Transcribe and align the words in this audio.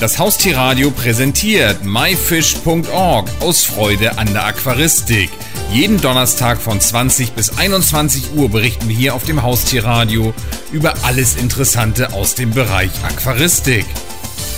Das 0.00 0.18
Haustierradio 0.18 0.90
präsentiert 0.90 1.84
myfish.org 1.84 3.30
aus 3.40 3.64
Freude 3.64 4.18
an 4.18 4.26
der 4.32 4.44
Aquaristik. 4.44 5.30
Jeden 5.72 6.00
Donnerstag 6.00 6.60
von 6.60 6.80
20 6.80 7.32
bis 7.32 7.56
21 7.56 8.34
Uhr 8.36 8.50
berichten 8.50 8.88
wir 8.88 8.96
hier 8.96 9.14
auf 9.14 9.24
dem 9.24 9.42
Haustierradio 9.42 10.34
über 10.72 10.94
alles 11.04 11.36
Interessante 11.36 12.12
aus 12.12 12.34
dem 12.34 12.50
Bereich 12.50 12.90
Aquaristik. 13.04 13.86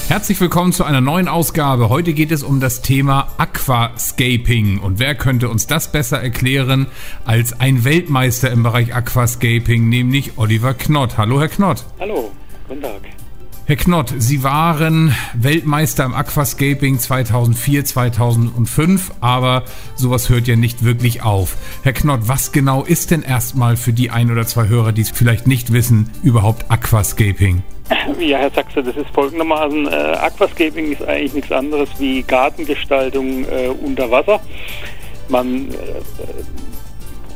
Herzlich 0.09 0.41
willkommen 0.41 0.73
zu 0.73 0.85
einer 0.85 1.03
neuen 1.03 1.29
Ausgabe. 1.29 1.91
Heute 1.91 2.15
geht 2.15 2.33
es 2.33 2.43
um 2.43 2.59
das 2.59 2.81
Thema 2.81 3.29
Aquascaping. 3.37 4.79
Und 4.79 4.99
wer 4.99 5.15
könnte 5.15 5.49
uns 5.51 5.67
das 5.67 5.93
besser 5.93 6.21
erklären 6.21 6.87
als 7.25 7.61
ein 7.61 7.85
Weltmeister 7.85 8.51
im 8.51 8.63
Bereich 8.63 8.95
Aquascaping, 8.95 9.89
nämlich 9.89 10.39
Oliver 10.39 10.75
Knott. 10.75 11.19
Hallo, 11.19 11.41
Herr 11.41 11.49
Knott. 11.49 11.85
Hallo, 12.01 12.33
guten 12.69 12.83
Tag. 12.83 13.03
Herr 13.69 13.75
Knott, 13.75 14.15
Sie 14.17 14.45
waren 14.45 15.13
Weltmeister 15.35 16.05
im 16.05 16.15
Aquascaping 16.15 17.01
2004, 17.01 17.85
2005, 17.85 19.11
aber 19.21 19.65
sowas 19.97 20.29
hört 20.29 20.47
ja 20.47 20.55
nicht 20.55 20.85
wirklich 20.85 21.25
auf. 21.25 21.57
Herr 21.83 21.93
Knott, 21.93 22.21
was 22.27 22.53
genau 22.53 22.85
ist 22.85 23.11
denn 23.11 23.23
erstmal 23.23 23.77
für 23.77 23.93
die 23.93 24.11
ein 24.11 24.31
oder 24.31 24.47
zwei 24.47 24.69
Hörer, 24.69 24.93
die 24.93 25.03
es 25.03 25.11
vielleicht 25.11 25.49
nicht 25.49 25.73
wissen, 25.73 26.13
überhaupt 26.23 26.71
Aquascaping? 26.71 27.65
Ja, 28.21 28.39
Herr 28.39 28.53
Sachse, 28.53 28.85
das 28.85 28.97
ist 28.97 29.11
folgendermaßen, 29.13 29.89
äh, 29.89 29.91
Aquascaping 29.91 30.93
ist 30.93 31.03
eigentlich 31.03 31.35
nichts 31.35 31.51
anderes 31.51 31.89
wie 31.99 32.23
Gartengestaltung 32.23 33.45
äh, 33.47 33.67
unter 33.83 34.09
Wasser. 34.13 34.41
Man 35.29 35.73
äh, 35.73 35.75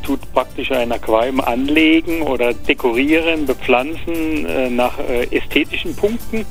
tut 0.02 0.20
praktisch 0.32 0.70
ein 0.72 0.92
Aquarium 0.92 1.40
anlegen 1.40 2.22
oder 2.22 2.52
dekorieren, 2.54 3.46
bepflanzen 3.46 4.46
äh, 4.46 4.70
nach 4.70 4.98
äh, 4.98 5.24
ästhetischen 5.34 5.94
Punkten. 5.94 6.44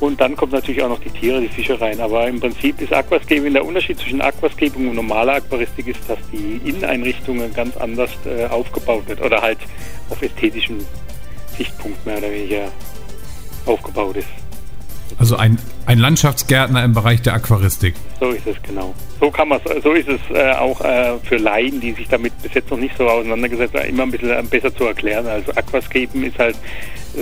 Und 0.00 0.18
dann 0.20 0.34
kommt 0.34 0.52
natürlich 0.52 0.82
auch 0.82 0.88
noch 0.88 1.00
die 1.00 1.10
Tiere, 1.10 1.42
die 1.42 1.48
Fische 1.48 1.78
rein. 1.78 2.00
Aber 2.00 2.26
im 2.26 2.40
Prinzip 2.40 2.80
ist 2.80 2.92
Aquascaping, 2.92 3.52
der 3.52 3.64
Unterschied 3.64 3.98
zwischen 3.98 4.22
Aquascaping 4.22 4.88
und 4.88 4.94
normaler 4.94 5.34
Aquaristik 5.34 5.88
ist, 5.88 6.00
dass 6.08 6.18
die 6.32 6.60
Inneneinrichtungen 6.64 7.52
ganz 7.52 7.76
anders 7.76 8.10
äh, 8.24 8.46
aufgebaut 8.46 9.06
wird 9.08 9.20
oder 9.20 9.42
halt 9.42 9.58
auf 10.08 10.22
ästhetischen 10.22 10.78
Sichtpunkt 11.56 12.04
mehr 12.06 12.16
oder 12.18 12.30
weniger 12.30 12.68
aufgebaut 13.66 14.16
ist. 14.16 14.49
Also 15.20 15.36
ein, 15.36 15.58
ein 15.84 15.98
Landschaftsgärtner 15.98 16.82
im 16.82 16.94
Bereich 16.94 17.20
der 17.20 17.34
Aquaristik. 17.34 17.94
So 18.18 18.30
ist 18.30 18.46
es 18.46 18.56
genau. 18.62 18.94
So 19.20 19.30
kann 19.30 19.48
man 19.48 19.60
so 19.82 19.92
ist 19.92 20.08
es 20.08 20.20
äh, 20.34 20.52
auch 20.52 20.80
äh, 20.80 21.18
für 21.22 21.36
Laien, 21.36 21.78
die 21.78 21.92
sich 21.92 22.08
damit 22.08 22.32
bis 22.42 22.54
jetzt 22.54 22.70
noch 22.70 22.78
nicht 22.78 22.96
so 22.96 23.06
auseinandergesetzt 23.06 23.74
haben, 23.74 23.86
immer 23.86 24.04
ein 24.04 24.10
bisschen 24.10 24.30
äh, 24.30 24.42
besser 24.48 24.74
zu 24.74 24.86
erklären. 24.86 25.26
Also 25.26 25.52
Aquascapen 25.52 26.24
ist 26.24 26.38
halt 26.38 26.56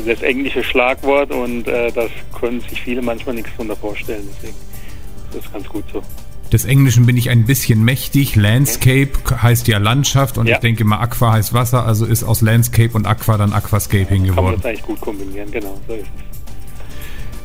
das 0.07 0.23
englische 0.23 0.63
Schlagwort 0.63 1.33
und 1.33 1.67
äh, 1.67 1.91
das 1.91 2.09
können 2.39 2.61
sich 2.61 2.81
viele 2.81 3.03
manchmal 3.03 3.35
nichts 3.35 3.51
darunter 3.57 3.75
vorstellen. 3.75 4.29
Deswegen 4.33 4.55
ist 5.31 5.45
das 5.45 5.53
ganz 5.53 5.69
gut 5.69 5.85
so. 5.93 6.01
Des 6.53 6.67
Englischen 6.67 7.05
bin 7.05 7.17
ich 7.17 7.31
ein 7.31 7.47
bisschen 7.47 7.85
mächtig. 7.85 8.37
Landscape 8.37 9.11
heißt 9.43 9.67
ja 9.67 9.79
Landschaft 9.79 10.39
und 10.39 10.47
ja. 10.47 10.55
ich 10.55 10.61
denke 10.61 10.85
mal 10.85 11.01
Aqua 11.01 11.33
heißt 11.33 11.53
Wasser, 11.53 11.85
also 11.85 12.07
ist 12.07 12.23
aus 12.23 12.43
Landscape 12.43 12.93
und 12.95 13.07
Aqua 13.07 13.37
dann 13.39 13.53
Aquascaping 13.53 14.25
ja, 14.25 14.31
geworden. 14.31 14.37
Kann 14.37 14.45
man 14.45 14.55
das 14.55 14.65
eigentlich 14.67 14.83
gut 14.83 15.01
kombinieren, 15.01 15.51
genau, 15.51 15.81
so 15.89 15.95
ist 15.95 16.03
es. 16.03 16.38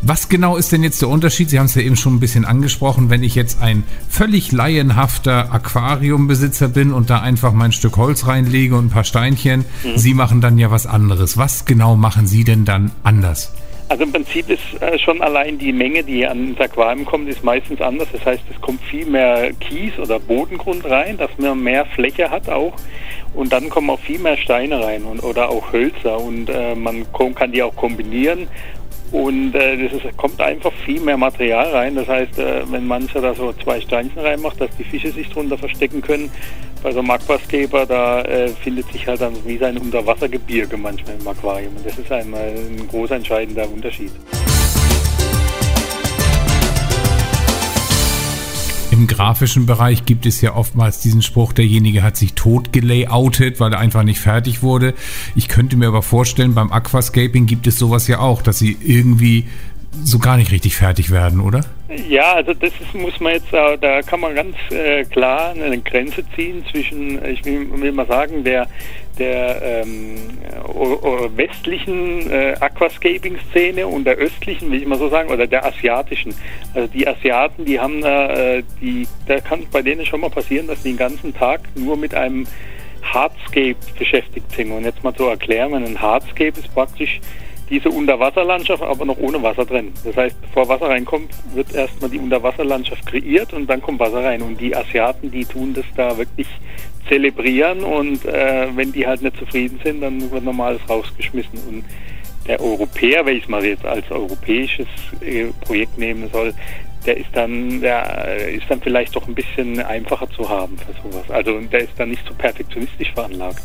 Was 0.06 0.28
genau 0.28 0.58
ist 0.58 0.74
denn 0.74 0.84
jetzt 0.84 1.02
der 1.02 1.08
Unterschied? 1.08 1.50
Sie 1.50 1.60
haben 1.60 1.68
es 1.68 1.76
ja 1.76 1.82
eben 1.82 1.96
schon 1.96 2.16
ein 2.16 2.20
bisschen 2.20 2.44
angesprochen, 2.44 3.10
wenn 3.10 3.24
ich 3.24 3.36
jetzt 3.36 3.62
ein 3.62 3.86
völlig 4.10 4.52
laienhafter 4.52 5.54
Aquariumbesitzer 5.54 6.68
bin 6.68 6.92
und 6.92 7.10
da 7.10 7.22
einfach 7.22 7.54
mein 7.54 7.72
Stück 7.72 7.96
Holz 7.96 8.28
reinlege 8.28 8.76
und 8.76 8.88
ein 8.88 8.90
paar 8.90 9.06
Steinchen. 9.06 9.64
Mhm. 9.84 9.98
Sie 9.98 10.14
machen 10.14 10.42
dann 10.42 10.58
ja 10.58 10.70
was 10.72 10.88
anderes. 10.88 11.38
Was 11.38 11.64
genau 11.64 11.96
machen 11.96 12.28
Sie 12.28 12.44
denn 12.44 12.66
dann 12.66 12.92
anders? 13.04 13.54
Also 13.88 14.04
im 14.04 14.12
Prinzip 14.12 14.50
ist 14.50 14.82
äh, 14.82 15.00
schon 15.00 15.22
allein 15.22 15.58
die 15.58 15.72
Menge, 15.72 16.04
die 16.04 16.28
ans 16.28 16.60
Aquarium 16.60 17.06
kommt, 17.06 17.30
ist 17.30 17.42
meistens 17.42 17.80
anders. 17.80 18.10
Das 18.12 18.26
heißt, 18.26 18.44
es 18.54 18.60
kommt 18.60 18.82
viel 18.82 19.06
mehr 19.06 19.54
Kies 19.54 19.98
oder 20.00 20.20
Bodengrund 20.20 20.84
rein, 20.84 21.18
dass 21.18 21.30
man 21.38 21.64
mehr 21.64 21.86
Fläche 21.86 22.30
hat 22.30 22.50
auch. 22.50 22.74
Und 23.34 23.54
dann 23.54 23.70
kommen 23.70 23.90
auch 23.90 24.00
viel 24.02 24.20
mehr 24.20 24.36
Steine 24.36 24.84
rein 24.84 25.04
und, 25.04 25.24
oder 25.24 25.50
auch 25.50 25.72
Hölzer. 25.72 26.20
Und 26.20 26.50
äh, 26.50 26.76
man 26.76 27.06
kann 27.36 27.54
die 27.54 27.64
auch 27.64 27.76
kombinieren 27.76 28.48
und 29.14 29.54
äh, 29.54 29.78
das 29.78 29.94
ist, 29.94 30.18
kommt 30.18 30.42
einfach 30.42 30.74
viel 30.86 31.00
mehr 31.00 31.18
Material 31.18 31.70
rein. 31.70 31.94
Das 31.94 32.08
heißt, 32.08 32.40
äh, 32.40 32.64
wenn 32.72 32.88
mancher 32.88 33.22
da 33.22 33.36
so 33.36 33.54
zwei 33.54 33.80
Steinchen 33.80 34.20
reinmacht, 34.20 34.60
dass 34.60 34.76
die 34.76 34.84
Fische 34.84 35.12
sich 35.12 35.30
drunter 35.30 35.56
verstecken 35.56 36.02
können, 36.02 36.32
bei 36.82 36.92
so 36.92 36.98
einem 36.98 37.12
Aquascaper, 37.12 37.86
da 37.86 38.24
äh, 38.24 38.48
findet 38.50 38.92
sich 38.92 39.08
halt 39.08 39.22
dann 39.22 39.36
wie 39.46 39.58
sein 39.58 39.78
Unterwassergebirge 39.78 40.78
manchmal 40.78 41.16
im 41.20 41.28
Aquarium. 41.28 41.78
Und 41.78 41.86
das 41.86 42.00
ist 42.00 42.12
einmal 42.12 42.56
ein 42.56 42.88
großer 42.88 43.18
entscheidender 43.18 43.70
Unterschied. 43.72 44.12
Im 49.04 49.08
grafischen 49.08 49.66
Bereich 49.66 50.06
gibt 50.06 50.26
es 50.26 50.40
ja 50.40 50.56
oftmals 50.56 51.02
diesen 51.02 51.22
Spruch, 51.22 51.52
derjenige 51.52 52.04
hat 52.04 52.16
sich 52.16 52.36
tot 52.36 52.72
gelayoutet, 52.72 53.60
weil 53.60 53.74
er 53.74 53.80
einfach 53.80 54.04
nicht 54.04 54.22
fertig 54.22 54.64
wurde. 54.64 54.94
Ich 55.36 55.50
könnte 55.50 55.76
mir 55.76 55.90
aber 55.90 56.02
vorstellen, 56.02 56.56
beim 56.56 56.72
Aquascaping 56.72 57.46
gibt 57.46 57.68
es 57.68 57.78
sowas 57.78 58.08
ja 58.08 58.20
auch, 58.20 58.42
dass 58.42 58.60
sie 58.60 58.78
irgendwie 58.82 59.44
so 60.06 60.20
gar 60.20 60.38
nicht 60.38 60.54
richtig 60.54 60.78
fertig 60.78 61.12
werden, 61.12 61.42
oder? 61.42 61.66
Ja, 62.08 62.36
also 62.36 62.54
das 62.54 62.72
ist, 62.80 62.94
muss 62.94 63.20
man 63.20 63.34
jetzt, 63.34 63.52
äh, 63.52 63.78
da 63.78 64.02
kann 64.04 64.22
man 64.22 64.36
ganz 64.36 64.56
äh, 64.72 65.04
klar 65.04 65.52
eine 65.52 65.78
Grenze 65.80 66.24
ziehen 66.34 66.64
zwischen, 66.72 67.24
ich 67.26 67.44
will, 67.44 67.68
will 67.82 67.92
mal 67.92 68.08
sagen, 68.08 68.46
der, 68.46 68.70
der 69.20 69.62
ähm, 69.62 70.16
westlichen 71.36 72.32
äh, 72.32 72.56
Aquascaping-Szene 72.60 73.86
und 73.86 74.06
der 74.06 74.16
östlichen, 74.16 74.72
will 74.72 74.82
ich 74.82 74.88
mal 74.88 74.98
so 74.98 75.10
sagen, 75.10 75.30
oder 75.30 75.48
der 75.48 75.66
asiatischen. 75.66 76.34
Also 76.74 76.88
die 76.88 77.08
Asiaten, 77.08 77.66
die 77.66 77.80
haben 77.80 78.02
da, 78.02 78.30
äh, 78.34 78.64
die, 78.82 79.08
da 79.28 79.40
kann 79.40 79.68
bei 79.72 79.82
denen 79.82 80.06
schon 80.06 80.22
mal 80.22 80.30
passieren, 80.30 80.68
dass 80.68 80.82
die 80.82 80.94
den 80.94 80.98
ganzen 80.98 81.34
Tag 81.34 81.62
nur 81.76 81.98
mit 81.98 82.14
einem 82.14 82.46
Hardscape 83.02 83.76
beschäftigt 83.98 84.52
sind. 84.52 84.72
Und 84.72 84.86
jetzt 84.86 85.04
mal 85.04 85.14
zu 85.14 85.26
erklären, 85.26 85.74
ein 85.74 86.02
Hardscape 86.02 86.60
ist 86.60 86.74
praktisch 86.74 87.20
diese 87.70 87.90
Unterwasserlandschaft, 87.90 88.84
aber 88.84 89.06
noch 89.06 89.18
ohne 89.18 89.42
Wasser 89.42 89.66
drin. 89.66 89.94
Das 90.04 90.16
heißt, 90.16 90.42
bevor 90.42 90.68
Wasser 90.68 90.90
reinkommt, 90.90 91.32
wird 91.54 91.74
erstmal 91.74 92.10
die 92.10 92.20
Unterwasserlandschaft 92.20 93.06
kreiert 93.06 93.54
und 93.54 93.68
dann 93.68 93.82
kommt 93.82 94.00
Wasser 94.00 94.24
rein. 94.24 94.42
Und 94.42 94.60
die 94.60 94.76
Asiaten, 94.76 95.32
die 95.32 95.46
tun 95.46 95.74
das 95.74 95.86
da 95.96 96.18
wirklich 96.18 96.48
zelebrieren 97.08 97.84
und 97.84 98.26
äh, 98.26 98.68
wenn 98.76 98.92
die 98.92 99.06
halt 99.06 99.22
nicht 99.22 99.38
zufrieden 99.38 99.80
sind, 99.84 100.02
dann 100.02 100.32
wird 100.32 100.44
normales 100.44 100.82
rausgeschmissen. 100.90 101.60
Und 101.68 101.86
der 102.48 102.62
Europäer, 102.62 103.26
wenn 103.26 103.38
ich 103.38 103.44
es 103.44 103.50
mal 103.50 103.64
jetzt 103.66 103.86
als 103.86 104.10
europäisches 104.12 104.88
äh, 105.22 105.46
Projekt 105.62 105.98
nehmen 105.98 106.30
soll, 106.32 106.54
der 107.06 107.18
ist 107.18 107.30
dann, 107.34 107.82
der 107.82 108.48
ist 108.50 108.66
dann 108.70 108.82
vielleicht 108.82 109.16
doch 109.16 109.28
ein 109.28 109.36
bisschen 109.36 109.80
einfacher 109.82 110.30
zu 110.32 110.48
haben 110.48 110.78
für 110.78 110.94
sowas. 111.02 111.30
Also 111.30 111.60
der 111.60 111.82
ist 111.82 111.94
dann 111.98 112.10
nicht 112.10 112.26
so 112.26 112.34
perfektionistisch 112.34 113.12
veranlagt. 113.12 113.64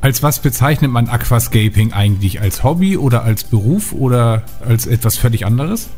Als 0.00 0.22
was 0.22 0.40
bezeichnet 0.40 0.92
man 0.92 1.08
Aquascaping 1.08 1.92
eigentlich? 1.92 2.40
Als 2.40 2.62
Hobby 2.62 2.96
oder 2.96 3.24
als 3.24 3.42
Beruf 3.42 3.92
oder 3.92 4.44
als 4.66 4.86
etwas 4.86 5.18
völlig 5.18 5.44
anderes? 5.44 5.90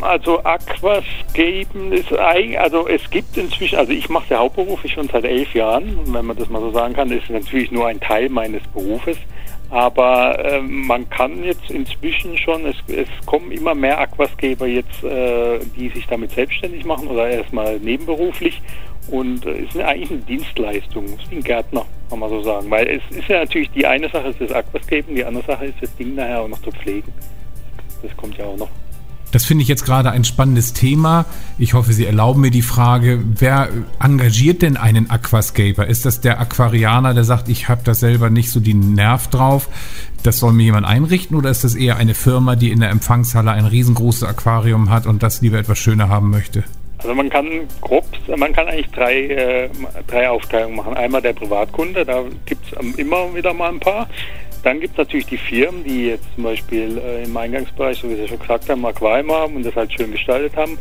Also 0.00 0.42
Aquascapen 0.44 1.92
ist 1.92 2.12
eigentlich, 2.16 2.58
also 2.58 2.88
es 2.88 3.08
gibt 3.10 3.36
inzwischen, 3.36 3.78
also 3.78 3.92
ich 3.92 4.08
mache 4.08 4.26
ja 4.30 4.38
hauptberuflich 4.38 4.92
schon 4.92 5.08
seit 5.08 5.24
elf 5.24 5.54
Jahren, 5.54 5.98
wenn 6.06 6.26
man 6.26 6.36
das 6.36 6.48
mal 6.48 6.60
so 6.60 6.70
sagen 6.72 6.94
kann, 6.94 7.10
ist 7.10 7.28
natürlich 7.30 7.70
nur 7.70 7.86
ein 7.86 8.00
Teil 8.00 8.28
meines 8.28 8.62
Berufes. 8.68 9.16
Aber 9.70 10.38
äh, 10.42 10.62
man 10.62 11.08
kann 11.10 11.44
jetzt 11.44 11.70
inzwischen 11.70 12.38
schon, 12.38 12.64
es, 12.64 12.76
es 12.88 13.08
kommen 13.26 13.52
immer 13.52 13.74
mehr 13.74 14.00
Aquascaper 14.00 14.66
jetzt, 14.66 15.04
äh, 15.04 15.58
die 15.76 15.90
sich 15.90 16.06
damit 16.06 16.30
selbstständig 16.30 16.84
machen 16.84 17.06
oder 17.08 17.28
erstmal 17.28 17.78
nebenberuflich 17.78 18.62
und 19.08 19.44
äh, 19.44 19.58
ist 19.58 19.76
eigentlich 19.76 20.10
eine 20.10 20.20
Dienstleistung, 20.20 21.04
ist 21.04 21.30
wie 21.30 21.36
ein 21.36 21.44
Gärtner, 21.44 21.84
kann 22.08 22.18
man 22.18 22.30
so 22.30 22.42
sagen. 22.42 22.70
Weil 22.70 22.86
es 22.88 23.16
ist 23.16 23.28
ja 23.28 23.40
natürlich, 23.40 23.70
die 23.70 23.86
eine 23.86 24.08
Sache 24.08 24.28
ist 24.28 24.40
das 24.40 24.52
Aquascapen, 24.52 25.14
die 25.14 25.24
andere 25.24 25.44
Sache 25.44 25.66
ist 25.66 25.76
das 25.80 25.94
Ding 25.96 26.14
nachher 26.14 26.40
auch 26.40 26.48
noch 26.48 26.60
zu 26.62 26.70
pflegen. 26.70 27.12
Das 28.02 28.16
kommt 28.16 28.36
ja 28.36 28.44
auch 28.44 28.56
noch. 28.56 28.68
Das 29.30 29.44
finde 29.44 29.62
ich 29.62 29.68
jetzt 29.68 29.84
gerade 29.84 30.10
ein 30.10 30.24
spannendes 30.24 30.72
Thema. 30.72 31.26
Ich 31.58 31.74
hoffe, 31.74 31.92
Sie 31.92 32.06
erlauben 32.06 32.40
mir 32.40 32.50
die 32.50 32.62
Frage, 32.62 33.22
wer 33.38 33.68
engagiert 34.02 34.62
denn 34.62 34.78
einen 34.78 35.10
Aquascaper? 35.10 35.86
Ist 35.86 36.06
das 36.06 36.22
der 36.22 36.40
Aquarianer, 36.40 37.12
der 37.12 37.24
sagt, 37.24 37.50
ich 37.50 37.68
habe 37.68 37.82
da 37.84 37.92
selber 37.92 38.30
nicht 38.30 38.50
so 38.50 38.58
den 38.58 38.94
Nerv 38.94 39.28
drauf, 39.28 39.68
das 40.22 40.38
soll 40.38 40.54
mir 40.54 40.64
jemand 40.64 40.86
einrichten? 40.86 41.36
Oder 41.36 41.50
ist 41.50 41.62
das 41.62 41.74
eher 41.74 41.96
eine 41.96 42.14
Firma, 42.14 42.56
die 42.56 42.70
in 42.70 42.80
der 42.80 42.88
Empfangshalle 42.88 43.50
ein 43.50 43.66
riesengroßes 43.66 44.22
Aquarium 44.22 44.88
hat 44.88 45.06
und 45.06 45.22
das 45.22 45.42
lieber 45.42 45.58
etwas 45.58 45.78
schöner 45.78 46.08
haben 46.08 46.30
möchte? 46.30 46.64
Also 46.98 47.14
man 47.14 47.30
kann 47.30 47.68
grob, 47.80 48.04
man 48.36 48.52
kann 48.52 48.66
eigentlich 48.66 48.90
drei, 48.90 49.20
äh, 49.22 49.70
drei 50.08 50.28
Aufteilungen 50.28 50.76
machen. 50.76 50.96
Einmal 50.96 51.22
der 51.22 51.32
Privatkunde, 51.32 52.04
da 52.04 52.24
gibt 52.44 52.66
es 52.66 52.96
immer 52.98 53.34
wieder 53.34 53.54
mal 53.54 53.70
ein 53.70 53.80
paar. 53.80 54.08
Dann 54.64 54.80
gibt 54.80 54.94
es 54.94 54.98
natürlich 54.98 55.26
die 55.26 55.36
Firmen, 55.36 55.84
die 55.84 56.06
jetzt 56.08 56.26
zum 56.34 56.44
Beispiel 56.44 56.98
äh, 56.98 57.24
im 57.24 57.36
Eingangsbereich, 57.36 57.98
so 57.98 58.10
wie 58.10 58.16
Sie 58.16 58.26
schon 58.26 58.40
gesagt 58.40 58.68
haben, 58.68 58.84
Aquarium 58.84 59.30
haben 59.30 59.56
und 59.56 59.64
das 59.64 59.76
halt 59.76 59.92
schön 59.92 60.10
gestaltet 60.10 60.56
haben. 60.56 60.76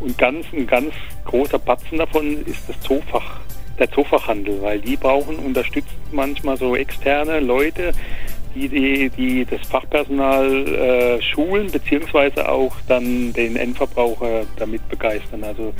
Und 0.00 0.18
ganz, 0.18 0.46
ein 0.52 0.66
ganz 0.66 0.92
großer 1.24 1.58
Batzen 1.58 1.98
davon 1.98 2.44
ist 2.44 2.68
das 2.68 2.78
Zoofach, 2.80 3.40
der 3.78 3.90
Zoofachhandel, 3.90 4.60
weil 4.60 4.80
die 4.80 4.96
brauchen 4.96 5.36
unterstützt 5.36 5.96
manchmal 6.10 6.58
so 6.58 6.76
externe 6.76 7.40
Leute, 7.40 7.92
die, 8.54 8.68
die, 8.68 9.10
die 9.10 9.44
das 9.44 9.66
Fachpersonal 9.68 10.68
äh, 10.68 11.22
schulen, 11.22 11.70
beziehungsweise 11.70 12.48
auch 12.48 12.74
dann 12.88 13.32
den 13.32 13.56
Endverbraucher 13.56 14.42
damit 14.56 14.88
begeistern. 14.88 15.44
Also 15.44 15.72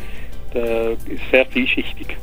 da 0.53 0.91
ist 0.91 1.23
sehr 1.31 1.47
vielschichtig. 1.47 2.17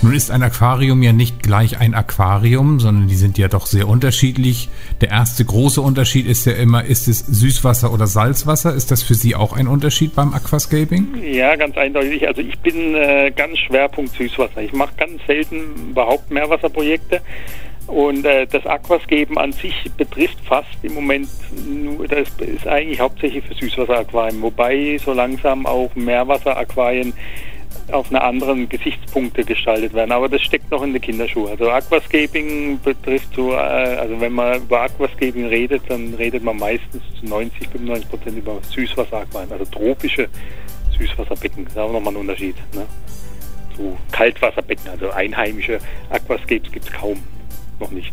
Nun 0.00 0.14
ist 0.14 0.30
ein 0.30 0.42
Aquarium 0.42 1.02
ja 1.02 1.12
nicht 1.12 1.42
gleich 1.42 1.80
ein 1.80 1.94
Aquarium, 1.94 2.78
sondern 2.78 3.08
die 3.08 3.16
sind 3.16 3.36
ja 3.36 3.48
doch 3.48 3.66
sehr 3.66 3.88
unterschiedlich. 3.88 4.68
Der 5.00 5.10
erste 5.10 5.44
große 5.44 5.80
Unterschied 5.80 6.26
ist 6.26 6.44
ja 6.46 6.54
immer, 6.54 6.84
ist 6.84 7.06
es 7.06 7.20
Süßwasser 7.20 7.92
oder 7.92 8.08
Salzwasser? 8.08 8.74
Ist 8.74 8.90
das 8.90 9.02
für 9.02 9.14
Sie 9.14 9.36
auch 9.36 9.52
ein 9.52 9.68
Unterschied 9.68 10.16
beim 10.16 10.34
Aquascaping? 10.34 11.22
Ja, 11.22 11.54
ganz 11.54 11.76
eindeutig. 11.76 12.26
Also 12.26 12.40
ich 12.40 12.58
bin 12.58 12.96
äh, 12.96 13.30
ganz 13.34 13.58
Schwerpunkt 13.58 14.12
Süßwasser. 14.14 14.60
Ich 14.60 14.72
mache 14.72 14.94
ganz 14.96 15.24
selten 15.26 15.90
überhaupt 15.90 16.30
Meerwasserprojekte. 16.32 17.20
Und 17.86 18.26
äh, 18.26 18.46
das 18.46 18.66
Aquascapen 18.66 19.38
an 19.38 19.52
sich 19.52 19.74
betrifft 19.96 20.38
fast 20.44 20.68
im 20.82 20.94
Moment 20.94 21.28
nur, 21.66 22.06
das 22.06 22.28
ist 22.40 22.66
eigentlich 22.66 23.00
hauptsächlich 23.00 23.42
für 23.44 23.54
Süßwasseraquarien, 23.54 24.42
wobei 24.42 24.98
so 25.02 25.14
langsam 25.14 25.64
auch 25.64 25.94
Meerwasseraquarien 25.94 27.14
auf 27.92 28.08
eine 28.10 28.22
anderen 28.22 28.68
Gesichtspunkte 28.68 29.44
gestaltet 29.44 29.94
werden. 29.94 30.12
Aber 30.12 30.28
das 30.28 30.42
steckt 30.42 30.70
noch 30.70 30.82
in 30.82 30.92
den 30.92 31.00
Kinderschuhen. 31.02 31.50
Also 31.50 31.70
Aquascaping 31.70 32.80
betrifft 32.82 33.28
so, 33.34 33.52
äh, 33.52 33.56
also 33.56 34.20
wenn 34.20 34.32
man 34.32 34.62
über 34.62 34.82
Aquascaping 34.82 35.46
redet, 35.46 35.82
dann 35.88 36.14
redet 36.14 36.42
man 36.42 36.58
meistens 36.58 37.02
zu 37.18 37.26
90, 37.26 37.68
95 37.68 38.10
Prozent 38.10 38.38
über 38.38 38.58
Süßwasseraquarien, 38.74 39.52
also 39.52 39.64
tropische 39.66 40.28
Süßwasserbecken. 40.98 41.64
Das 41.64 41.74
ist 41.74 41.78
auch 41.78 41.92
nochmal 41.92 42.12
ein 42.14 42.20
Unterschied. 42.20 42.56
Ne? 42.74 42.86
Zu 43.76 43.96
Kaltwasserbecken, 44.12 44.90
also 44.90 45.10
einheimische 45.10 45.78
Aquascapes 46.10 46.70
gibt 46.72 46.86
es 46.86 46.92
kaum. 46.92 47.18
Noch 47.80 47.90
nicht. 47.90 48.12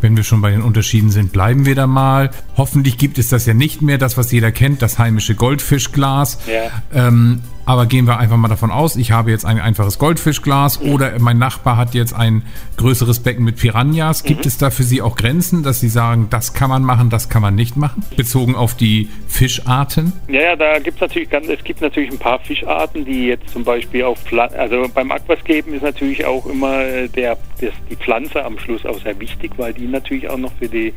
Wenn 0.00 0.16
wir 0.16 0.24
schon 0.24 0.40
bei 0.40 0.50
den 0.50 0.62
Unterschieden 0.62 1.10
sind, 1.10 1.32
bleiben 1.32 1.66
wir 1.66 1.74
da 1.74 1.86
mal. 1.86 2.30
Hoffentlich 2.56 2.96
gibt 2.96 3.18
es 3.18 3.28
das 3.28 3.44
ja 3.46 3.52
nicht 3.52 3.82
mehr, 3.82 3.98
das, 3.98 4.16
was 4.16 4.32
jeder 4.32 4.50
kennt, 4.50 4.80
das 4.80 4.98
heimische 4.98 5.34
Goldfischglas. 5.34 6.38
Ja. 6.46 6.70
Ähm, 7.08 7.42
aber 7.70 7.86
gehen 7.86 8.08
wir 8.08 8.18
einfach 8.18 8.36
mal 8.36 8.48
davon 8.48 8.72
aus, 8.72 8.96
ich 8.96 9.12
habe 9.12 9.30
jetzt 9.30 9.44
ein 9.44 9.60
einfaches 9.60 10.00
Goldfischglas 10.00 10.82
mhm. 10.82 10.92
oder 10.92 11.16
mein 11.20 11.38
Nachbar 11.38 11.76
hat 11.76 11.94
jetzt 11.94 12.12
ein 12.12 12.42
größeres 12.78 13.20
Becken 13.20 13.44
mit 13.44 13.58
Piranhas. 13.58 14.24
Gibt 14.24 14.40
mhm. 14.40 14.48
es 14.48 14.58
da 14.58 14.70
für 14.70 14.82
Sie 14.82 15.00
auch 15.00 15.14
Grenzen, 15.14 15.62
dass 15.62 15.78
Sie 15.78 15.88
sagen, 15.88 16.26
das 16.30 16.52
kann 16.52 16.68
man 16.68 16.82
machen, 16.82 17.10
das 17.10 17.28
kann 17.28 17.42
man 17.42 17.54
nicht 17.54 17.76
machen? 17.76 18.02
Bezogen 18.16 18.56
auf 18.56 18.74
die 18.74 19.08
Fischarten? 19.28 20.12
Ja, 20.26 20.40
ja 20.40 20.56
da 20.56 20.80
gibt 20.80 20.96
es 20.96 21.00
natürlich 21.00 21.30
ganz, 21.30 21.46
es 21.46 21.62
gibt 21.62 21.80
natürlich 21.80 22.10
ein 22.10 22.18
paar 22.18 22.40
Fischarten, 22.40 23.04
die 23.04 23.26
jetzt 23.26 23.48
zum 23.50 23.62
Beispiel 23.62 24.02
auf 24.02 24.18
also 24.32 24.86
beim 24.92 25.12
Aquascapen 25.12 25.72
ist 25.72 25.82
natürlich 25.82 26.24
auch 26.24 26.46
immer 26.46 26.80
äh, 26.80 27.08
der, 27.08 27.38
das, 27.60 27.70
die 27.88 27.94
Pflanze 27.94 28.44
am 28.44 28.58
Schluss 28.58 28.84
auch 28.84 29.00
sehr 29.00 29.18
wichtig, 29.20 29.52
weil 29.58 29.72
die 29.74 29.86
natürlich 29.86 30.28
auch 30.28 30.38
noch 30.38 30.52
für 30.58 30.68
die 30.68 30.92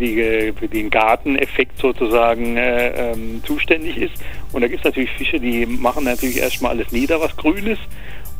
die, 0.00 0.52
für 0.58 0.68
den 0.68 0.90
Garteneffekt 0.90 1.78
sozusagen 1.78 2.56
äh, 2.56 3.12
ähm, 3.12 3.42
zuständig 3.44 3.96
ist. 3.98 4.14
Und 4.52 4.62
da 4.62 4.68
gibt 4.68 4.80
es 4.80 4.84
natürlich 4.84 5.10
Fische, 5.12 5.38
die 5.38 5.66
machen 5.66 6.04
natürlich 6.04 6.38
erstmal 6.38 6.72
alles 6.72 6.90
nieder, 6.92 7.20
was 7.20 7.36
grün 7.36 7.66
ist. 7.66 7.82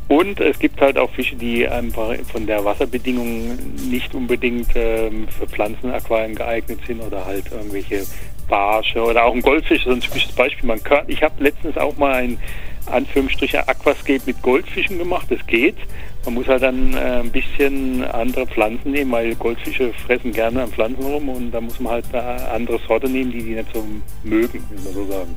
Und 0.09 0.41
es 0.41 0.59
gibt 0.59 0.81
halt 0.81 0.99
auch 0.99 1.09
Fische, 1.11 1.37
die 1.37 1.69
einfach 1.69 2.17
von 2.33 2.45
der 2.45 2.65
Wasserbedingung 2.65 3.57
nicht 3.89 4.13
unbedingt 4.13 4.71
ähm, 4.75 5.29
für 5.29 5.47
Pflanzenaquarien 5.47 6.35
geeignet 6.35 6.81
sind 6.85 7.01
oder 7.01 7.25
halt 7.25 7.45
irgendwelche 7.53 8.05
Barsche 8.49 9.01
oder 9.05 9.25
auch 9.25 9.33
ein 9.33 9.41
Goldfisch, 9.41 9.85
so 9.85 9.91
ein 9.91 10.01
typisches 10.01 10.33
Beispiel. 10.33 10.67
Man 10.67 10.83
kann, 10.83 11.05
ich 11.07 11.23
habe 11.23 11.43
letztens 11.43 11.77
auch 11.77 11.97
mal 11.97 12.15
ein 12.15 12.39
Anführungsstriche 12.87 13.69
Aquascape 13.69 14.23
mit 14.27 14.43
Goldfischen 14.43 14.99
gemacht, 14.99 15.27
das 15.31 15.47
geht. 15.47 15.77
Man 16.25 16.35
muss 16.35 16.49
halt 16.49 16.63
dann 16.63 16.93
äh, 16.93 17.21
ein 17.21 17.31
bisschen 17.31 18.05
andere 18.05 18.49
Pflanzen 18.49 18.91
nehmen, 18.91 19.13
weil 19.13 19.37
Goldfische 19.37 19.93
fressen 20.07 20.33
gerne 20.33 20.65
an 20.65 20.73
Pflanzen 20.73 21.05
rum 21.05 21.29
und 21.29 21.53
da 21.53 21.61
muss 21.61 21.79
man 21.79 21.93
halt 21.93 22.05
eine 22.13 22.51
andere 22.51 22.81
Sorte 22.87 23.09
nehmen, 23.09 23.31
die 23.31 23.43
die 23.43 23.55
nicht 23.55 23.73
so 23.73 23.85
mögen, 24.25 24.65
wie 24.71 24.85
man 24.85 24.93
so 24.93 25.07
sagen. 25.07 25.37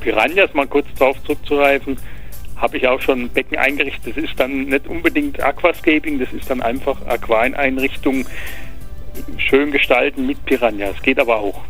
Piranhas, 0.00 0.54
mal 0.54 0.66
kurz 0.66 0.86
drauf 0.98 1.16
zurückzureifen, 1.24 1.96
habe 2.56 2.76
ich 2.76 2.86
auch 2.86 3.00
schon 3.00 3.22
ein 3.22 3.28
Becken 3.28 3.58
eingerichtet. 3.58 4.16
Das 4.16 4.24
ist 4.24 4.38
dann 4.38 4.66
nicht 4.66 4.86
unbedingt 4.86 5.42
Aquascaping, 5.42 6.18
das 6.18 6.32
ist 6.32 6.48
dann 6.48 6.62
einfach 6.62 7.04
Aquarieneinrichtung 7.06 8.26
schön 9.38 9.70
gestalten 9.70 10.26
mit 10.26 10.44
Piranhas. 10.44 11.00
Geht 11.02 11.18
aber 11.18 11.36
auch. 11.36 11.62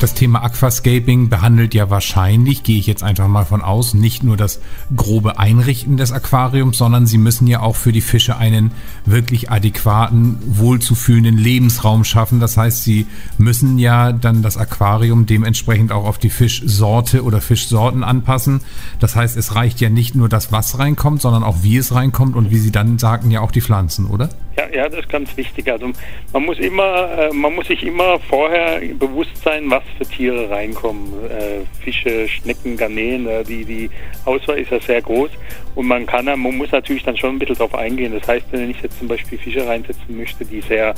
Das 0.00 0.14
Thema 0.14 0.44
Aquascaping 0.44 1.28
behandelt 1.28 1.74
ja 1.74 1.90
wahrscheinlich, 1.90 2.62
gehe 2.62 2.78
ich 2.78 2.86
jetzt 2.86 3.02
einfach 3.02 3.26
mal 3.26 3.44
von 3.44 3.62
aus, 3.62 3.94
nicht 3.94 4.22
nur 4.22 4.36
das 4.36 4.60
grobe 4.94 5.40
Einrichten 5.40 5.96
des 5.96 6.12
Aquariums, 6.12 6.78
sondern 6.78 7.08
sie 7.08 7.18
müssen 7.18 7.48
ja 7.48 7.58
auch 7.62 7.74
für 7.74 7.90
die 7.90 8.00
Fische 8.00 8.36
einen 8.36 8.70
wirklich 9.06 9.50
adäquaten, 9.50 10.38
wohlzufühlenden 10.46 11.36
Lebensraum 11.36 12.04
schaffen. 12.04 12.38
Das 12.38 12.56
heißt, 12.56 12.84
sie 12.84 13.08
müssen 13.38 13.80
ja 13.80 14.12
dann 14.12 14.40
das 14.40 14.56
Aquarium 14.56 15.26
dementsprechend 15.26 15.90
auch 15.90 16.04
auf 16.04 16.18
die 16.18 16.30
Fischsorte 16.30 17.24
oder 17.24 17.40
Fischsorten 17.40 18.04
anpassen. 18.04 18.60
Das 19.00 19.16
heißt, 19.16 19.36
es 19.36 19.56
reicht 19.56 19.80
ja 19.80 19.90
nicht 19.90 20.14
nur 20.14 20.28
das, 20.28 20.52
was 20.52 20.78
reinkommt, 20.78 21.22
sondern 21.22 21.42
auch 21.42 21.64
wie 21.64 21.76
es 21.76 21.92
reinkommt 21.92 22.36
und 22.36 22.52
wie 22.52 22.58
Sie 22.58 22.70
dann 22.70 23.00
sagten, 23.00 23.32
ja 23.32 23.40
auch 23.40 23.50
die 23.50 23.62
Pflanzen, 23.62 24.06
oder? 24.06 24.28
Ja, 24.58 24.64
ja, 24.74 24.88
das 24.88 25.00
ist 25.00 25.08
ganz 25.08 25.36
wichtig. 25.36 25.70
Also 25.70 25.90
man 26.32 26.44
muss 26.44 26.58
immer, 26.58 27.10
äh, 27.16 27.32
man 27.32 27.54
muss 27.54 27.68
sich 27.68 27.82
immer 27.84 28.18
vorher 28.18 28.80
bewusst 28.98 29.36
sein, 29.44 29.70
was 29.70 29.84
für 29.96 30.04
Tiere 30.04 30.50
reinkommen. 30.50 31.12
Äh, 31.30 31.60
Fische, 31.82 32.28
Schnecken, 32.28 32.76
Garnelen, 32.76 33.44
die, 33.44 33.64
die 33.64 33.90
Auswahl 34.24 34.58
ist 34.58 34.70
ja 34.70 34.80
sehr 34.80 35.02
groß. 35.02 35.30
Und 35.78 35.86
man 35.86 36.06
kann, 36.06 36.24
man 36.24 36.40
muss 36.40 36.72
natürlich 36.72 37.04
dann 37.04 37.16
schon 37.16 37.36
ein 37.36 37.38
bisschen 37.38 37.54
drauf 37.54 37.72
eingehen. 37.72 38.12
Das 38.12 38.26
heißt, 38.26 38.46
wenn 38.50 38.68
ich 38.68 38.82
jetzt 38.82 38.98
zum 38.98 39.06
Beispiel 39.06 39.38
Fische 39.38 39.64
reinsetzen 39.64 40.16
möchte, 40.16 40.44
die 40.44 40.60
sehr 40.60 40.92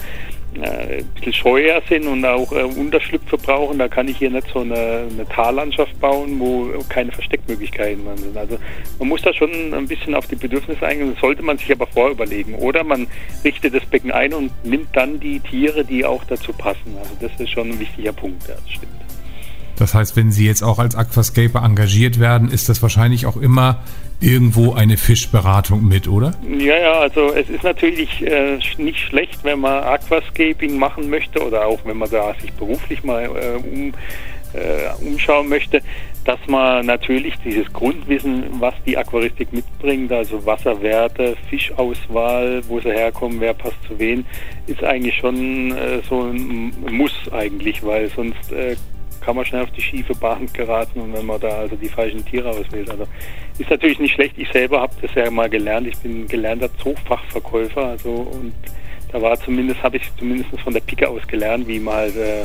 äh, 0.54 1.00
ein 1.00 1.06
bisschen 1.16 1.34
scheuer 1.34 1.82
sind 1.86 2.06
und 2.06 2.24
auch 2.24 2.50
äh, 2.52 2.62
Unterschlüpfe 2.62 3.36
brauchen, 3.36 3.78
da 3.78 3.88
kann 3.88 4.08
ich 4.08 4.16
hier 4.16 4.30
nicht 4.30 4.48
so 4.54 4.60
eine, 4.60 5.06
eine 5.10 5.28
Tallandschaft 5.28 6.00
bauen, 6.00 6.40
wo 6.40 6.70
keine 6.88 7.12
Versteckmöglichkeiten 7.12 8.06
sind. 8.16 8.34
Also 8.34 8.56
man 8.98 9.08
muss 9.08 9.20
da 9.20 9.34
schon 9.34 9.74
ein 9.74 9.86
bisschen 9.86 10.14
auf 10.14 10.26
die 10.28 10.36
Bedürfnisse 10.36 10.86
eingehen, 10.86 11.10
das 11.12 11.20
sollte 11.20 11.42
man 11.42 11.58
sich 11.58 11.70
aber 11.70 11.86
vorher 11.86 12.12
überlegen. 12.12 12.54
Oder 12.54 12.82
man 12.82 13.06
richtet 13.44 13.74
das 13.74 13.84
Becken 13.84 14.12
ein 14.12 14.32
und 14.32 14.50
nimmt 14.64 14.96
dann 14.96 15.20
die 15.20 15.40
Tiere, 15.40 15.84
die 15.84 16.06
auch 16.06 16.24
dazu 16.24 16.54
passen. 16.54 16.96
Also 16.98 17.10
das 17.20 17.38
ist 17.38 17.50
schon 17.50 17.68
ein 17.68 17.78
wichtiger 17.78 18.14
Punkt, 18.14 18.48
ja, 18.48 18.54
das 18.54 18.70
stimmt. 18.70 19.09
Das 19.80 19.94
heißt, 19.94 20.14
wenn 20.16 20.30
Sie 20.30 20.46
jetzt 20.46 20.62
auch 20.62 20.78
als 20.78 20.94
Aquascaper 20.94 21.64
engagiert 21.64 22.20
werden, 22.20 22.50
ist 22.50 22.68
das 22.68 22.82
wahrscheinlich 22.82 23.26
auch 23.26 23.36
immer 23.36 23.82
irgendwo 24.20 24.74
eine 24.74 24.98
Fischberatung 24.98 25.88
mit, 25.88 26.06
oder? 26.06 26.34
Ja, 26.46 26.78
ja, 26.78 26.92
also 26.92 27.32
es 27.32 27.48
ist 27.48 27.64
natürlich 27.64 28.20
äh, 28.26 28.58
nicht 28.76 28.98
schlecht, 28.98 29.42
wenn 29.42 29.60
man 29.60 29.82
Aquascaping 29.82 30.78
machen 30.78 31.08
möchte 31.08 31.42
oder 31.42 31.66
auch 31.66 31.80
wenn 31.84 31.96
man 31.96 32.10
da 32.10 32.34
sich 32.40 32.52
beruflich 32.52 33.02
mal 33.02 33.24
äh, 33.24 33.56
um, 33.56 33.94
äh, 34.52 35.02
umschauen 35.02 35.48
möchte, 35.48 35.80
dass 36.24 36.38
man 36.46 36.84
natürlich 36.84 37.34
dieses 37.44 37.72
Grundwissen, 37.72 38.44
was 38.60 38.74
die 38.84 38.98
Aquaristik 38.98 39.52
mitbringt, 39.52 40.12
also 40.12 40.44
Wasserwerte, 40.44 41.36
Fischauswahl, 41.48 42.60
wo 42.68 42.78
sie 42.80 42.90
herkommen, 42.90 43.40
wer 43.40 43.54
passt 43.54 43.82
zu 43.88 43.98
wen, 43.98 44.26
ist 44.66 44.84
eigentlich 44.84 45.16
schon 45.16 45.72
äh, 45.72 46.00
so 46.08 46.24
ein 46.24 46.74
Muss 46.90 47.14
eigentlich, 47.32 47.82
weil 47.82 48.10
sonst 48.10 48.52
äh, 48.52 48.76
kann 49.20 49.36
man 49.36 49.44
schnell 49.44 49.62
auf 49.62 49.70
die 49.72 49.82
schiefe 49.82 50.14
Bahn 50.14 50.46
geraten 50.52 51.00
und 51.00 51.12
wenn 51.12 51.26
man 51.26 51.40
da 51.40 51.48
also 51.48 51.76
die 51.76 51.88
falschen 51.88 52.24
Tiere 52.24 52.50
auswählt. 52.50 52.90
Also 52.90 53.04
ist 53.58 53.70
natürlich 53.70 53.98
nicht 53.98 54.14
schlecht. 54.14 54.34
Ich 54.38 54.50
selber 54.50 54.80
habe 54.80 54.94
das 55.02 55.14
ja 55.14 55.30
mal 55.30 55.48
gelernt. 55.48 55.86
Ich 55.86 55.96
bin 55.98 56.26
gelernter 56.26 56.68
Zoofachverkäufer, 56.78 57.84
also 57.84 58.10
und 58.10 58.54
da 59.12 59.20
war 59.20 59.38
zumindest, 59.40 59.82
habe 59.82 59.96
ich 59.96 60.02
zumindest 60.18 60.50
von 60.60 60.72
der 60.72 60.80
Pike 60.80 61.08
aus 61.08 61.26
gelernt, 61.26 61.66
wie 61.66 61.80
man 61.80 61.94
halt 61.94 62.16
äh, 62.16 62.44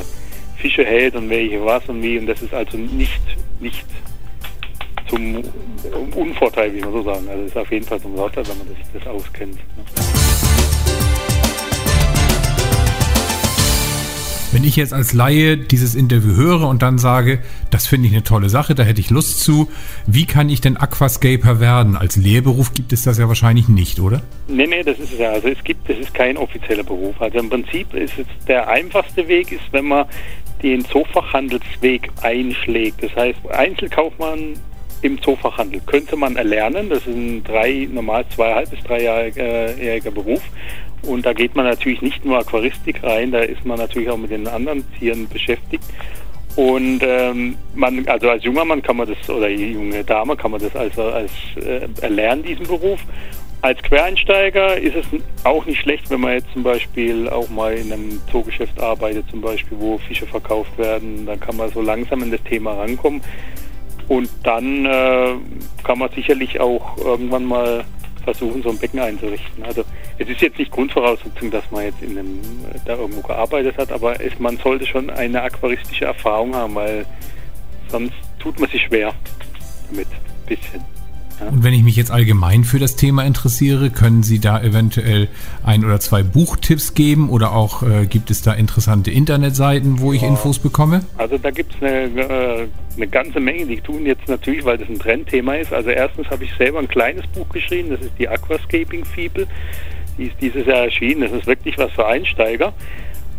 Fische 0.57 0.83
hält 0.83 1.15
und 1.15 1.29
welche 1.29 1.63
was 1.63 1.87
und 1.87 2.01
wie. 2.01 2.17
Und 2.17 2.25
das 2.25 2.41
ist 2.41 2.53
also 2.53 2.77
nicht, 2.77 3.21
nicht 3.59 3.85
zum 5.07 5.43
Unvorteil, 6.15 6.73
wie 6.73 6.81
man 6.81 6.91
so 6.91 7.03
sagen. 7.03 7.27
Also 7.29 7.43
ist 7.43 7.57
auf 7.57 7.71
jeden 7.71 7.85
Fall 7.85 8.01
zum 8.01 8.15
Vorteil, 8.15 8.47
wenn 8.47 8.57
man 8.57 8.67
das, 8.67 9.03
das 9.03 9.07
auskennt. 9.07 9.55
Ne? 9.55 10.04
Ich 14.67 14.75
jetzt 14.75 14.93
als 14.93 15.13
Laie 15.13 15.57
dieses 15.57 15.95
Interview 15.95 16.35
höre 16.35 16.67
und 16.67 16.81
dann 16.81 16.97
sage, 16.97 17.39
das 17.71 17.87
finde 17.87 18.07
ich 18.07 18.13
eine 18.13 18.23
tolle 18.23 18.49
Sache, 18.49 18.75
da 18.75 18.83
hätte 18.83 19.01
ich 19.01 19.09
Lust 19.09 19.39
zu, 19.39 19.69
wie 20.07 20.25
kann 20.25 20.49
ich 20.49 20.61
denn 20.61 20.77
Aquascaper 20.77 21.59
werden? 21.59 21.95
Als 21.95 22.15
Lehrberuf 22.15 22.73
gibt 22.73 22.93
es 22.93 23.03
das 23.03 23.17
ja 23.17 23.27
wahrscheinlich 23.27 23.67
nicht, 23.67 23.99
oder? 23.99 24.21
Nee, 24.47 24.67
nee, 24.67 24.83
das 24.83 24.99
ist 24.99 25.13
es 25.13 25.19
ja. 25.19 25.31
Also 25.31 25.47
es 25.47 25.63
gibt, 25.63 25.89
das 25.89 25.97
ist 25.97 26.13
kein 26.13 26.37
offizieller 26.37 26.83
Beruf. 26.83 27.19
Also 27.21 27.39
im 27.39 27.49
Prinzip 27.49 27.93
ist 27.93 28.13
es 28.17 28.25
der 28.47 28.67
einfachste 28.67 29.27
Weg, 29.27 29.51
ist, 29.51 29.63
wenn 29.71 29.85
man 29.85 30.05
den 30.61 30.83
Zoofachhandelsweg 30.85 32.09
einschlägt. 32.21 33.03
Das 33.03 33.15
heißt, 33.15 33.39
Einzelkaufmann 33.51 34.53
im 35.01 35.21
Zoofachhandel 35.21 35.81
könnte 35.85 36.15
man 36.15 36.35
erlernen. 36.35 36.89
Das 36.89 36.99
ist 36.99 37.15
ein 37.15 37.43
drei, 37.43 37.87
normal 37.91 38.25
zweieinhalb 38.33 38.69
bis 38.71 38.81
dreijähriger 38.81 40.11
Beruf. 40.11 40.41
Und 41.05 41.25
da 41.25 41.33
geht 41.33 41.55
man 41.55 41.65
natürlich 41.65 42.01
nicht 42.01 42.25
nur 42.25 42.39
Aquaristik 42.39 43.03
rein, 43.03 43.31
da 43.31 43.39
ist 43.39 43.65
man 43.65 43.77
natürlich 43.77 44.09
auch 44.09 44.17
mit 44.17 44.31
den 44.31 44.47
anderen 44.47 44.83
Tieren 44.97 45.27
beschäftigt. 45.27 45.83
Und 46.55 47.01
ähm, 47.01 47.57
man, 47.73 48.07
also 48.07 48.29
als 48.29 48.43
junger 48.43 48.63
Mann 48.63 48.81
kann 48.81 48.97
man 48.97 49.07
das, 49.07 49.29
oder 49.29 49.49
junge 49.49 50.03
Dame 50.03 50.37
kann 50.37 50.51
man 50.51 50.61
das 50.61 50.75
also 50.75 51.03
als 51.03 51.31
äh, 51.57 51.87
erlernen, 52.01 52.43
diesen 52.43 52.65
Beruf. 52.65 52.99
Als 53.61 53.81
Quereinsteiger 53.81 54.77
ist 54.77 54.95
es 54.95 55.05
auch 55.43 55.65
nicht 55.65 55.81
schlecht, 55.81 56.09
wenn 56.09 56.21
man 56.21 56.33
jetzt 56.33 56.51
zum 56.53 56.63
Beispiel 56.63 57.27
auch 57.27 57.49
mal 57.49 57.73
in 57.73 57.91
einem 57.91 58.21
Zoogeschäft 58.31 58.79
arbeitet, 58.79 59.25
zum 59.31 59.41
Beispiel, 59.41 59.77
wo 59.79 59.97
Fische 59.97 60.27
verkauft 60.27 60.77
werden. 60.77 61.25
Dann 61.25 61.39
kann 61.39 61.57
man 61.57 61.71
so 61.71 61.81
langsam 61.81 62.21
in 62.21 62.31
das 62.31 62.43
Thema 62.43 62.73
rankommen. 62.73 63.21
Und 64.07 64.29
dann 64.43 64.85
äh, 64.85 65.33
kann 65.83 65.97
man 65.97 66.09
sicherlich 66.11 66.59
auch 66.59 66.97
irgendwann 66.97 67.45
mal 67.45 67.83
versuchen, 68.23 68.61
so 68.61 68.69
ein 68.69 68.77
Becken 68.77 68.99
einzurichten. 68.99 69.63
Also 69.63 69.83
es 70.17 70.29
ist 70.29 70.41
jetzt 70.41 70.57
nicht 70.57 70.71
Grundvoraussetzung, 70.71 71.51
dass 71.51 71.69
man 71.71 71.83
jetzt 71.83 72.01
in 72.01 72.17
einem, 72.17 72.39
da 72.85 72.95
irgendwo 72.95 73.21
gearbeitet 73.21 73.77
hat, 73.77 73.91
aber 73.91 74.19
es, 74.21 74.37
man 74.39 74.57
sollte 74.57 74.85
schon 74.85 75.09
eine 75.09 75.41
aquaristische 75.41 76.05
Erfahrung 76.05 76.55
haben, 76.55 76.75
weil 76.75 77.05
sonst 77.89 78.13
tut 78.39 78.59
man 78.59 78.69
sich 78.69 78.81
schwer 78.83 79.13
damit. 79.89 80.07
Ein 80.07 80.47
bisschen. 80.47 80.95
Und 81.51 81.63
wenn 81.63 81.73
ich 81.73 81.83
mich 81.83 81.95
jetzt 81.97 82.11
allgemein 82.11 82.63
für 82.63 82.79
das 82.79 82.95
Thema 82.95 83.25
interessiere, 83.25 83.89
können 83.89 84.23
Sie 84.23 84.39
da 84.39 84.61
eventuell 84.61 85.27
ein 85.63 85.83
oder 85.83 85.99
zwei 85.99 86.23
Buchtipps 86.23 86.93
geben 86.93 87.29
oder 87.29 87.51
auch 87.51 87.83
äh, 87.83 88.05
gibt 88.05 88.31
es 88.31 88.41
da 88.41 88.53
interessante 88.53 89.11
Internetseiten, 89.11 89.99
wo 89.99 90.13
ich 90.13 90.21
ja. 90.21 90.29
Infos 90.29 90.59
bekomme? 90.59 91.01
Also 91.17 91.37
da 91.37 91.51
gibt 91.51 91.75
es 91.75 91.83
eine, 91.83 92.03
äh, 92.03 92.67
eine 92.95 93.07
ganze 93.07 93.39
Menge, 93.39 93.65
die 93.65 93.81
tun 93.81 94.05
jetzt 94.05 94.27
natürlich, 94.29 94.63
weil 94.63 94.77
das 94.77 94.87
ein 94.87 94.97
Trendthema 94.97 95.55
ist. 95.55 95.73
Also 95.73 95.89
erstens 95.89 96.29
habe 96.29 96.45
ich 96.45 96.53
selber 96.53 96.79
ein 96.79 96.87
kleines 96.87 97.27
Buch 97.27 97.49
geschrieben, 97.49 97.89
das 97.89 97.99
ist 97.99 98.13
die 98.17 98.29
Aquascaping 98.29 99.03
Fibel. 99.03 99.45
Die 100.17 100.27
ist 100.27 100.35
dieses 100.41 100.65
Jahr 100.65 100.85
erschienen. 100.85 101.21
Das 101.21 101.31
ist 101.31 101.47
wirklich 101.47 101.77
was 101.77 101.91
für 101.91 102.05
Einsteiger. 102.05 102.73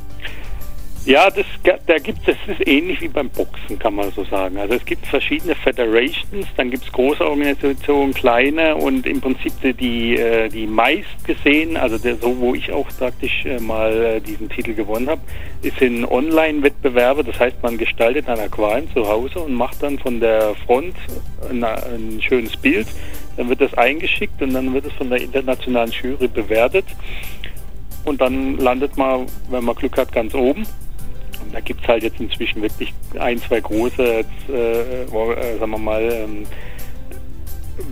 Ja, 1.03 1.31
das, 1.31 1.45
da 1.87 1.97
gibt 1.97 2.27
es, 2.27 2.37
das 2.45 2.59
ist 2.59 2.67
ähnlich 2.67 3.01
wie 3.01 3.07
beim 3.07 3.27
Boxen, 3.29 3.79
kann 3.79 3.95
man 3.95 4.11
so 4.11 4.23
sagen. 4.23 4.59
Also 4.59 4.75
es 4.75 4.85
gibt 4.85 5.07
verschiedene 5.07 5.55
Federations, 5.55 6.45
dann 6.55 6.69
gibt 6.69 6.83
es 6.83 6.91
große 6.91 7.27
Organisationen, 7.27 8.13
kleine 8.13 8.75
und 8.75 9.07
im 9.07 9.19
Prinzip 9.19 9.51
die, 9.63 9.73
die, 9.73 10.15
äh, 10.17 10.67
meist 10.67 11.25
gesehen, 11.25 11.75
also 11.75 11.97
der, 11.97 12.17
so 12.17 12.37
wo 12.37 12.53
ich 12.53 12.71
auch 12.71 12.87
praktisch 12.99 13.45
äh, 13.45 13.59
mal 13.59 13.91
äh, 13.91 14.21
diesen 14.21 14.47
Titel 14.49 14.75
gewonnen 14.75 15.09
habe, 15.09 15.21
ist 15.63 15.81
in 15.81 16.05
Online-Wettbewerbe, 16.05 17.23
das 17.23 17.39
heißt 17.39 17.63
man 17.63 17.79
gestaltet 17.79 18.29
ein 18.29 18.39
Aquarium 18.39 18.87
zu 18.93 19.07
Hause 19.07 19.39
und 19.39 19.55
macht 19.55 19.81
dann 19.81 19.97
von 19.97 20.19
der 20.19 20.53
Front 20.67 20.95
ein, 21.49 21.63
ein 21.63 22.21
schönes 22.21 22.55
Bild, 22.55 22.85
dann 23.37 23.49
wird 23.49 23.59
das 23.59 23.73
eingeschickt 23.73 24.39
und 24.39 24.53
dann 24.53 24.71
wird 24.71 24.85
es 24.85 24.93
von 24.93 25.09
der 25.09 25.19
internationalen 25.19 25.91
Jury 25.91 26.27
bewertet. 26.27 26.85
Und 28.03 28.19
dann 28.19 28.57
landet 28.57 28.97
man, 28.97 29.27
wenn 29.51 29.63
man 29.63 29.75
Glück 29.75 29.95
hat, 29.95 30.11
ganz 30.11 30.33
oben 30.33 30.65
da 31.51 31.59
gibt 31.59 31.81
es 31.81 31.87
halt 31.87 32.03
jetzt 32.03 32.19
inzwischen 32.19 32.61
wirklich 32.61 32.93
ein, 33.19 33.39
zwei 33.39 33.59
große, 33.59 34.03
jetzt, 34.03 34.49
äh, 34.49 35.03
äh, 35.03 35.57
sagen 35.59 35.71
wir 35.71 35.77
mal, 35.77 36.01
ähm, 36.11 36.45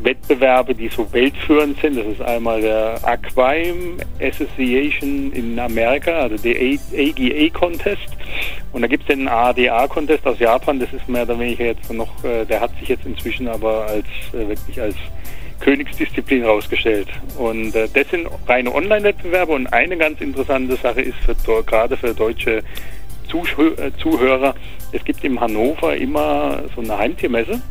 Wettbewerbe, 0.03 0.75
die 0.75 0.89
so 0.89 1.11
weltführend 1.11 1.79
sind. 1.79 1.97
Das 1.97 2.05
ist 2.05 2.21
einmal 2.21 2.61
der 2.61 2.99
Aquarium 3.03 3.97
Association 4.21 5.31
in 5.33 5.57
Amerika, 5.59 6.11
also 6.11 6.37
der 6.37 6.55
AGA 6.55 7.49
Contest. 7.57 8.07
Und 8.71 8.81
da 8.81 8.87
gibt 8.87 9.03
es 9.03 9.15
den 9.15 9.27
ADA 9.27 9.87
Contest 9.87 10.25
aus 10.25 10.39
Japan. 10.39 10.79
Das 10.79 10.91
ist 10.93 11.07
mehr 11.09 11.23
oder 11.23 11.39
weniger 11.39 11.65
jetzt 11.65 11.91
noch, 11.91 12.23
äh, 12.23 12.45
der 12.45 12.61
hat 12.61 12.71
sich 12.79 12.89
jetzt 12.89 13.05
inzwischen 13.05 13.47
aber 13.47 13.87
als 13.87 14.05
äh, 14.33 14.47
wirklich 14.47 14.79
als 14.79 14.95
Königsdisziplin 15.59 16.45
rausgestellt. 16.45 17.07
Und 17.37 17.75
äh, 17.75 17.87
das 17.93 18.09
sind 18.09 18.27
reine 18.47 18.73
Online-Wettbewerbe. 18.73 19.53
Und 19.53 19.67
eine 19.67 19.97
ganz 19.97 20.21
interessante 20.21 20.75
Sache 20.75 21.01
ist 21.01 21.17
für, 21.25 21.63
gerade 21.63 21.97
für 21.97 22.13
deutsche 22.13 22.63
Zuhörer, 23.29 24.55
es 24.91 25.03
gibt 25.03 25.23
in 25.23 25.39
Hannover 25.39 25.95
immer 25.95 26.63
so 26.75 26.81
eine 26.81 26.97
Heimtiermesse. 26.97 27.61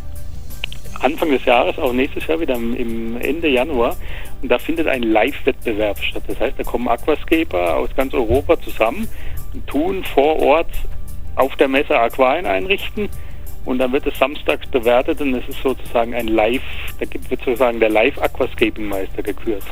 Anfang 1.01 1.31
des 1.31 1.45
Jahres, 1.45 1.79
auch 1.79 1.93
nächstes 1.93 2.27
Jahr 2.27 2.41
wieder 2.41 2.57
im 2.57 3.21
Ende 3.21 3.49
Januar. 3.49 3.97
Und 4.43 4.51
da 4.51 4.59
findet 4.59 4.89
ein 4.89 5.03
Live-Wettbewerb 5.03 5.99
statt. 6.01 6.23
Das 6.27 6.41
heißt, 6.41 6.59
da 6.59 6.65
kommen 6.65 6.89
Aquascaper 6.89 7.77
aus 7.77 7.91
ganz 7.97 8.15
Europa 8.15 8.61
zusammen 8.61 9.09
und 9.53 9.67
tun 9.67 10.05
vor 10.05 10.41
Ort 10.41 10.71
auf 11.37 11.55
der 11.57 11.69
Messe 11.69 11.99
Aquarien 11.99 12.47
einrichten. 12.47 13.09
Und 13.65 13.79
dann 13.79 13.93
wird 13.93 14.07
es 14.07 14.19
samstags 14.19 14.67
bewertet 14.69 15.21
und 15.21 15.35
es 15.35 15.47
ist 15.49 15.63
sozusagen 15.63 16.15
ein 16.15 16.29
Live, 16.29 16.63
da 16.99 17.07
wird 17.11 17.43
sozusagen 17.45 17.81
der 17.81 17.91
Live-Aquascaping-Meister 17.91 19.23
gekürt. 19.23 19.65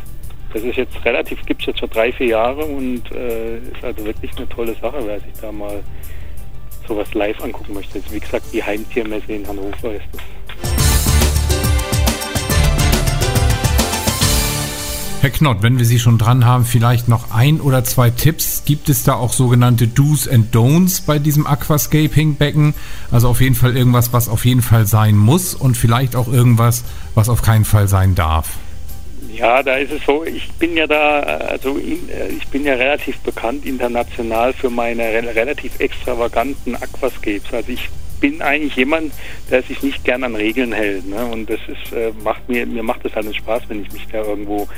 Das 0.57 0.65
ist 0.65 0.77
jetzt 0.77 1.05
relativ, 1.05 1.45
gibt 1.45 1.61
es 1.61 1.67
jetzt 1.67 1.81
schon 1.81 1.91
drei, 1.91 2.11
vier 2.11 2.29
Jahre 2.29 2.65
und 2.65 3.03
äh, 3.13 3.59
ist 3.59 3.85
also 3.85 4.03
wirklich 4.07 4.35
eine 4.39 4.49
tolle 4.49 4.75
Sache, 4.81 4.97
wer 5.05 5.21
sich 5.21 5.35
da 5.39 5.53
mal 5.53 5.85
sowas 6.89 7.13
live 7.13 7.39
angucken 7.45 7.75
möchte. 7.75 7.99
Also 7.99 8.11
wie 8.11 8.21
gesagt, 8.21 8.47
die 8.55 8.65
Heimtiermesse 8.65 9.35
in 9.35 9.47
Hannover 9.47 9.93
ist 9.93 10.07
das. 10.13 10.23
Herr 15.21 15.29
Knott, 15.29 15.59
wenn 15.61 15.77
wir 15.77 15.85
Sie 15.85 15.99
schon 15.99 16.17
dran 16.17 16.47
haben, 16.47 16.65
vielleicht 16.65 17.07
noch 17.07 17.35
ein 17.35 17.61
oder 17.61 17.85
zwei 17.85 18.09
Tipps. 18.09 18.63
Gibt 18.65 18.89
es 18.89 19.05
da 19.05 19.13
auch 19.13 19.35
sogenannte 19.35 19.87
Do's 19.87 20.27
and 20.27 20.57
Don'ts 20.57 21.03
bei 21.05 21.19
diesem 21.19 21.47
Aquascaping-Becken? 21.47 22.73
Also 23.11 23.29
auf 23.29 23.43
jeden 23.43 23.57
Fall 23.57 23.77
irgendwas, 23.77 24.15
was 24.15 24.31
auf 24.31 24.47
jeden 24.47 24.63
Fall 24.63 24.87
sein 24.87 25.19
muss 25.19 25.55
und 25.55 25.77
vielleicht 25.77 26.17
auch 26.17 26.29
irgendwas, 26.29 26.83
was 27.15 27.29
auf 27.29 27.43
keinen 27.43 27.67
Fall 27.67 27.89
sein 27.89 28.15
darf. 28.15 28.57
Ja, 29.33 29.63
da 29.63 29.77
ist 29.77 29.93
es 29.93 30.05
so, 30.05 30.25
ich 30.25 30.51
bin 30.55 30.77
ja 30.77 30.87
da, 30.87 31.21
also 31.21 31.79
äh, 31.79 32.29
ich 32.37 32.47
bin 32.49 32.65
ja 32.65 32.75
relativ 32.75 33.19
bekannt 33.19 33.67
international 33.67 34.53
für 34.53 34.71
meine 34.71 35.03
relativ 35.03 35.79
extravaganten 35.79 36.75
Aquascapes. 36.75 37.53
Also 37.53 37.73
ich 37.73 37.89
bin 38.21 38.41
eigentlich 38.43 38.77
jemand, 38.77 39.13
der 39.51 39.63
sich 39.63 39.83
nicht 39.83 40.05
gern 40.05 40.25
an 40.25 40.35
Regeln 40.35 40.73
hält. 40.73 41.07
Ne? 41.07 41.25
Und 41.27 41.51
das 41.51 41.61
ist, 41.69 41.93
äh, 41.93 42.13
macht 42.23 42.49
mir, 42.49 42.67
mir 42.67 42.83
macht 42.83 43.05
es 43.05 43.15
halt 43.15 43.35
Spaß, 43.35 43.65
wenn 43.69 43.83
ich 43.83 43.93
mich 43.93 44.07
da 44.11 44.23
irgendwo, 44.23 44.69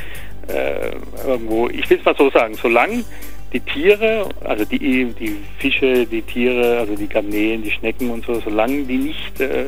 äh, 0.48 0.92
irgendwo, 1.26 1.68
ich 1.68 1.88
will 1.88 1.98
es 1.98 2.04
mal 2.04 2.16
so 2.16 2.30
sagen, 2.30 2.54
solange 2.54 3.04
die 3.52 3.60
Tiere, 3.60 4.28
also 4.44 4.64
die, 4.64 5.06
die 5.18 5.36
Fische, 5.58 6.06
die 6.06 6.22
Tiere, 6.22 6.78
also 6.78 6.94
die 6.94 7.08
Garnelen, 7.08 7.62
die 7.62 7.70
Schnecken 7.70 8.10
und 8.10 8.26
so, 8.26 8.40
solange 8.40 8.82
die 8.82 8.98
nicht 8.98 9.40
äh, 9.40 9.64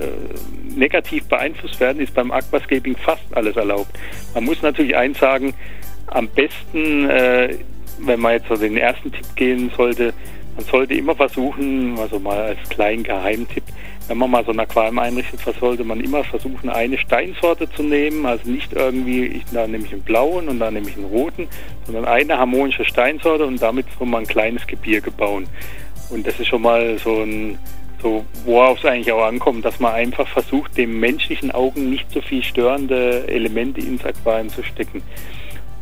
negativ 0.76 1.24
beeinflusst 1.26 1.80
werden, 1.80 2.00
ist 2.00 2.14
beim 2.14 2.30
Aquascaping 2.30 2.96
fast 2.96 3.24
alles 3.32 3.56
erlaubt. 3.56 3.90
Man 4.34 4.44
muss 4.44 4.62
natürlich 4.62 4.96
eins 4.96 5.18
sagen, 5.18 5.54
am 6.06 6.28
besten, 6.28 7.08
äh, 7.08 7.56
wenn 7.98 8.20
man 8.20 8.32
jetzt 8.32 8.48
so 8.48 8.56
den 8.56 8.76
ersten 8.76 9.12
Tipp 9.12 9.26
gehen 9.36 9.70
sollte, 9.76 10.12
man 10.56 10.64
sollte 10.66 10.94
immer 10.94 11.14
versuchen, 11.14 11.98
also 11.98 12.18
mal 12.18 12.38
als 12.38 12.68
kleinen 12.68 13.02
Geheimtipp, 13.02 13.64
wenn 14.08 14.18
man 14.18 14.30
mal 14.30 14.44
so 14.44 14.50
ein 14.50 14.58
Aquarium 14.58 14.98
einrichtet, 14.98 15.40
sollte 15.60 15.84
man 15.84 16.00
immer 16.00 16.24
versuchen, 16.24 16.68
eine 16.68 16.98
Steinsorte 16.98 17.70
zu 17.70 17.84
nehmen. 17.84 18.26
Also 18.26 18.50
nicht 18.50 18.72
irgendwie, 18.72 19.26
ich, 19.26 19.44
da 19.52 19.68
nehme 19.68 19.84
ich 19.86 19.92
einen 19.92 20.02
blauen 20.02 20.48
und 20.48 20.58
da 20.58 20.68
nehme 20.70 20.88
ich 20.88 20.96
einen 20.96 21.04
roten, 21.04 21.46
sondern 21.86 22.06
eine 22.06 22.36
harmonische 22.36 22.84
Steinsorte 22.84 23.46
und 23.46 23.62
damit 23.62 23.86
soll 23.96 24.08
man 24.08 24.24
ein 24.24 24.26
kleines 24.26 24.66
Gebirge 24.66 25.12
bauen. 25.12 25.46
Und 26.10 26.26
das 26.26 26.40
ist 26.40 26.48
schon 26.48 26.62
mal 26.62 26.98
so 26.98 27.22
ein, 27.22 27.56
so 28.02 28.24
worauf 28.44 28.78
es 28.78 28.84
eigentlich 28.84 29.12
auch 29.12 29.24
ankommt, 29.24 29.64
dass 29.64 29.78
man 29.80 29.94
einfach 29.94 30.26
versucht, 30.28 30.76
dem 30.76 30.98
menschlichen 31.00 31.50
Augen 31.50 31.90
nicht 31.90 32.10
so 32.10 32.20
viel 32.20 32.42
störende 32.42 33.28
Elemente 33.28 33.80
ins 33.80 34.04
Aquarium 34.04 34.48
zu 34.48 34.62
stecken. 34.62 35.02